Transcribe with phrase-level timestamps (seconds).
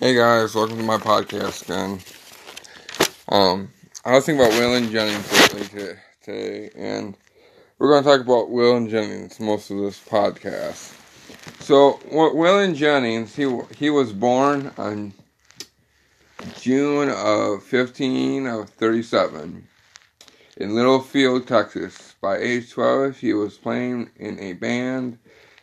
[0.00, 1.98] Hey guys, welcome to my podcast again.
[3.30, 3.72] Um,
[4.04, 7.16] I was thinking about Waylon Jennings lately today, and
[7.80, 10.94] we're going to talk about Waylon Jennings most of this podcast.
[11.60, 15.14] So, Waylon Jennings, he he was born on
[16.60, 19.66] June of 15 of 37
[20.58, 22.14] in Littlefield, Texas.
[22.20, 25.18] By age 12, he was playing in a band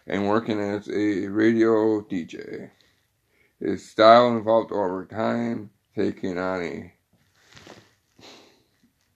[0.05, 2.69] and working as a radio DJ.
[3.65, 6.93] His style evolved over time, taking on a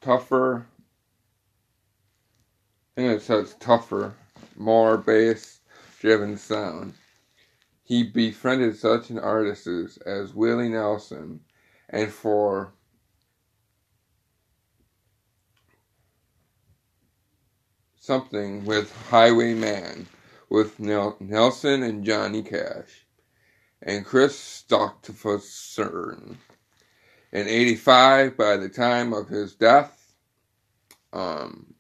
[0.02, 0.66] tougher,
[2.96, 4.16] think it says tougher,
[4.56, 5.60] more bass
[6.00, 6.96] driven sound.
[7.84, 11.42] He befriended such an artists as Willie Nelson
[11.88, 12.74] and for
[18.00, 20.08] something with Highwayman
[20.50, 23.06] with Nelson and Johnny Cash
[23.82, 26.38] and Kris Kristofferson.
[27.32, 30.16] In 85, by the time of his death,
[31.14, 31.74] um,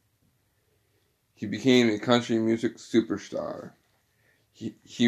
[1.33, 3.71] he became a country music superstar.
[4.51, 5.07] He, he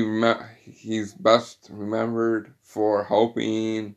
[0.64, 3.95] he's best remembered for helping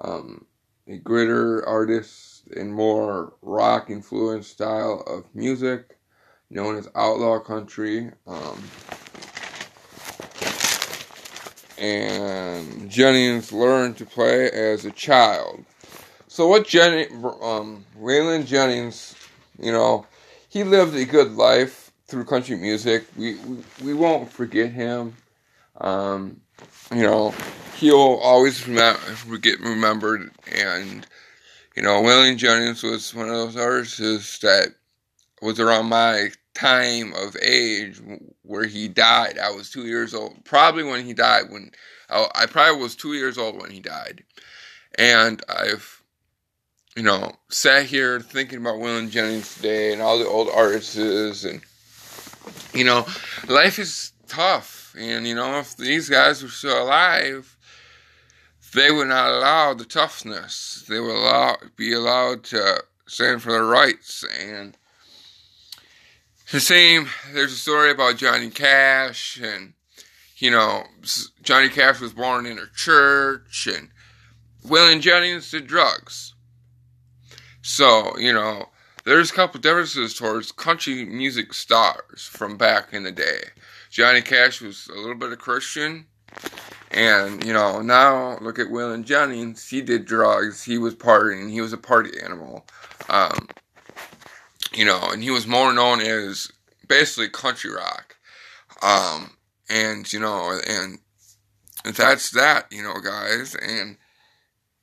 [0.00, 0.44] um,
[0.86, 5.98] a greater artist and more rock influenced style of music
[6.50, 8.12] known as outlaw country.
[8.26, 8.62] Um,
[11.78, 15.64] and Jennings learned to play as a child.
[16.28, 17.06] So what Jenny,
[17.40, 19.14] um, Waylon Jennings,
[19.58, 20.06] you know,
[20.48, 23.06] he lived a good life through country music.
[23.16, 25.16] We we, we won't forget him.
[25.80, 26.40] Um,
[26.94, 27.34] you know,
[27.76, 29.00] he'll always remember,
[29.38, 30.30] get remembered.
[30.52, 31.06] And
[31.74, 34.74] you know, Waylon Jennings was one of those artists that
[35.42, 38.00] was around my time of age
[38.42, 39.38] where he died.
[39.38, 41.50] I was two years old, probably when he died.
[41.50, 41.70] When
[42.08, 44.24] I, I probably was two years old when he died,
[44.98, 46.02] and I've,
[46.96, 51.60] you know, sat here thinking about Waylon Jennings today and all the old artists, and
[52.72, 53.06] you know,
[53.48, 57.52] life is tough, and you know, if these guys were still alive.
[58.74, 60.84] They would not allow the toughness.
[60.86, 64.76] They would allow, be allowed to stand for their rights and
[66.52, 69.74] the same, there's a story about Johnny Cash, and,
[70.36, 70.84] you know,
[71.42, 73.90] Johnny Cash was born in a church, and
[74.64, 76.34] Waylon Jennings did drugs.
[77.62, 78.68] So, you know,
[79.04, 83.40] there's a couple differences towards country music stars from back in the day.
[83.90, 86.06] Johnny Cash was a little bit of Christian,
[86.90, 89.68] and, you know, now look at Waylon Jennings.
[89.68, 92.66] He did drugs, he was partying, he was a party animal.
[93.08, 93.48] Um,
[94.76, 96.50] you know, and he was more known as
[96.86, 98.16] basically country rock.
[98.82, 99.32] Um,
[99.68, 100.98] and, you know, and
[101.84, 103.54] that's that, you know, guys.
[103.54, 103.96] And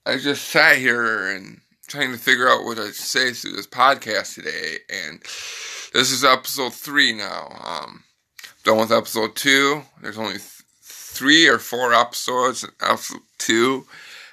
[0.05, 4.35] I just sat here and trying to figure out what to say through this podcast
[4.35, 4.77] today.
[4.89, 5.21] And
[5.93, 7.55] this is episode three now.
[7.63, 8.03] Um,
[8.63, 9.83] done with episode two.
[10.01, 13.85] There's only th- three or four episodes in episode two,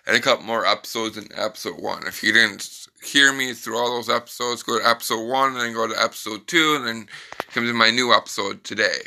[0.07, 2.07] and a couple more episodes in episode one.
[2.07, 5.73] If you didn't hear me through all those episodes, go to episode one, and then
[5.73, 7.07] go to episode two, and then
[7.53, 9.01] come to my new episode today.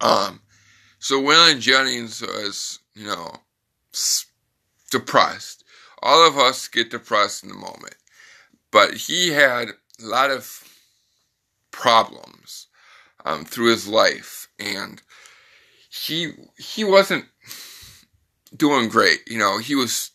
[0.00, 0.40] Um,
[0.98, 3.32] so Waylon Jennings was, you know,
[4.90, 5.64] depressed.
[6.02, 7.96] All of us get depressed in the moment,
[8.70, 10.64] but he had a lot of
[11.70, 12.66] problems
[13.24, 15.02] um, through his life, and
[15.88, 17.26] he he wasn't
[18.56, 19.20] doing great.
[19.26, 20.11] You know, he was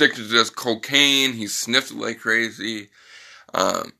[0.00, 1.32] addicted to this cocaine.
[1.32, 2.88] He sniffed like crazy.
[3.52, 3.92] Um,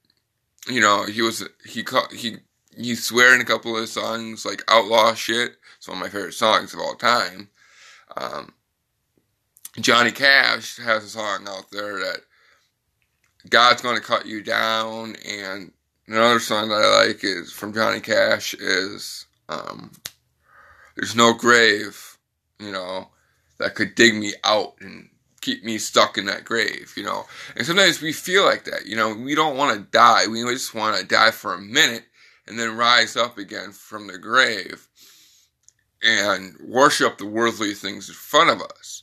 [0.67, 2.37] you know, he was he he
[2.77, 5.57] he swear in a couple of songs like outlaw shit.
[5.77, 7.49] It's one of my favorite songs of all time.
[8.17, 8.53] Um,
[9.81, 12.21] Johnny Cash has a song out there that
[13.49, 15.73] God's going to cut you down, and
[16.07, 19.93] another song that I like is from Johnny Cash is um,
[20.97, 22.19] "There's no grave,"
[22.59, 23.09] you know,
[23.59, 27.27] that could dig me out and keep me stuck in that grave, you know.
[27.57, 29.15] And sometimes we feel like that, you know.
[29.15, 30.27] We don't want to die.
[30.27, 32.05] We just want to die for a minute
[32.47, 34.89] and then rise up again from the grave
[36.03, 39.03] and worship the worldly things in front of us.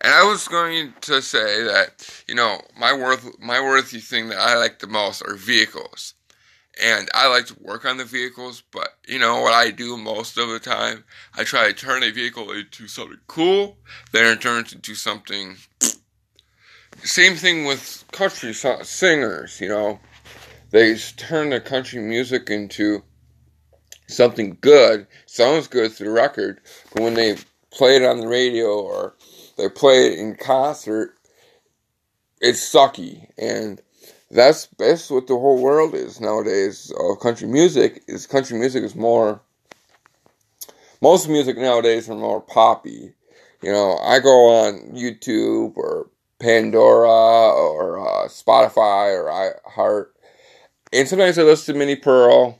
[0.00, 4.38] And I was going to say that, you know, my worth my worthy thing that
[4.38, 6.14] I like the most are vehicles
[6.82, 10.38] and I like to work on the vehicles, but you know what I do most
[10.38, 11.04] of the time?
[11.36, 13.78] I try to turn a vehicle into something cool,
[14.12, 15.56] then it turns into something.
[17.02, 20.00] Same thing with country singers, you know.
[20.70, 23.02] They turn the country music into
[24.06, 26.60] something good, sounds good through the record,
[26.92, 27.36] but when they
[27.70, 29.14] play it on the radio or
[29.56, 31.16] they play it in concert,
[32.40, 33.28] it's sucky.
[33.38, 33.80] And
[34.30, 38.02] that's that's what the whole world is nowadays of country music.
[38.06, 39.40] Is country music is more
[41.00, 43.14] most music nowadays are more poppy.
[43.62, 50.08] You know, I go on YouTube or Pandora or uh, Spotify or iHeart,
[50.92, 52.58] and sometimes I listen to Minnie Pearl,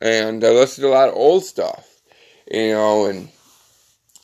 [0.00, 1.88] and I listen to a lot of old stuff.
[2.50, 3.30] You know, and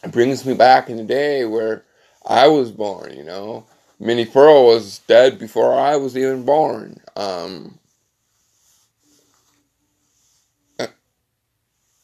[0.03, 1.85] it brings me back in the day where
[2.27, 3.15] I was born.
[3.15, 3.67] You know,
[3.99, 7.01] Minnie Pearl was dead before I was even born.
[7.17, 7.79] Um,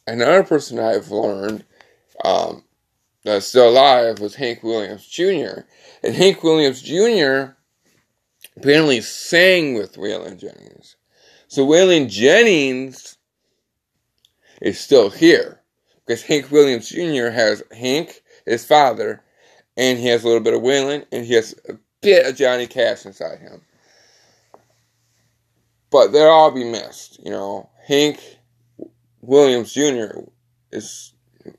[0.07, 1.65] another person I've learned
[2.25, 2.65] um,
[3.23, 5.61] that's still alive was Hank Williams Jr.
[6.03, 7.55] And Hank Williams Jr.
[8.57, 10.97] apparently sang with Waylon Jennings.
[11.49, 13.17] So Waylon Jennings
[14.61, 15.61] is still here
[16.07, 17.31] because Hank Williams Jr.
[17.31, 19.23] has Hank, his father,
[19.77, 22.67] and he has a little bit of Waylon, and he has a bit of Johnny
[22.67, 23.63] Cash inside him.
[25.91, 27.71] But they'll all be missed, you know.
[27.87, 28.21] Hank
[29.21, 30.21] Williams Jr.
[30.73, 31.13] is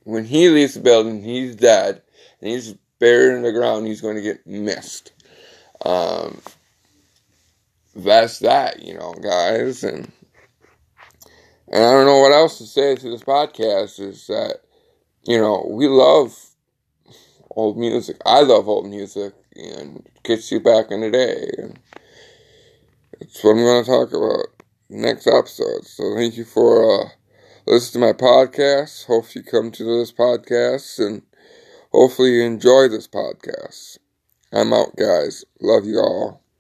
[0.04, 2.02] when he leaves the building, he's dead,
[2.42, 3.88] and he's buried in the ground.
[3.88, 5.14] He's going to get missed.
[5.86, 6.42] Um,
[7.96, 10.12] that's that, you know, guys, and
[11.68, 14.00] and I don't know what else to say to this podcast.
[14.00, 14.62] Is that
[15.24, 16.38] you know we love
[17.52, 18.18] old music.
[18.26, 21.80] I love old music, and gets you back in the day, and
[23.20, 24.48] it's what I'm going to talk about
[24.90, 25.86] next episode.
[25.86, 27.04] So thank you for.
[27.04, 27.10] Uh,
[27.66, 29.06] listen to my podcast.
[29.06, 31.22] Hopefully, you come to this podcast and
[31.92, 33.98] hopefully, you enjoy this podcast.
[34.52, 35.44] I'm out, guys.
[35.60, 36.45] Love you all.